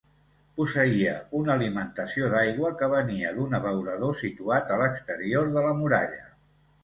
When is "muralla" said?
5.83-6.27